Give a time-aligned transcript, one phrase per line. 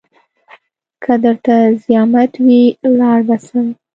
[1.03, 2.63] که درته زيامت وي
[2.99, 3.67] لاړ به سم.